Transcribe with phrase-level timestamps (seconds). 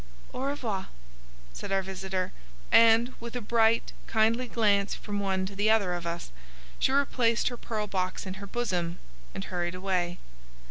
[0.33, 0.87] "Au revoir,"
[1.53, 2.31] said our visitor,
[2.71, 6.31] and, with a bright, kindly glance from one to the other of us,
[6.79, 8.97] she replaced her pearl box in her bosom
[9.35, 10.17] and hurried away.